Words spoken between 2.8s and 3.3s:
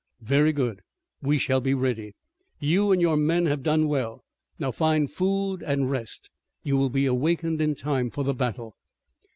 and your